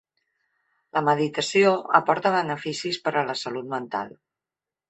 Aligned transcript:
La 0.97 1.03
meditació 1.09 1.75
aporta 2.01 2.33
beneficis 2.39 2.99
per 3.07 3.17
a 3.23 3.27
la 3.31 3.39
salut 3.45 3.73
mental. 3.75 4.15